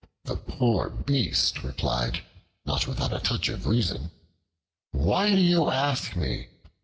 [0.25, 2.23] The poor beast replied,
[2.65, 4.09] not without a touch of reason:
[4.91, 6.47] "Why do you ask me?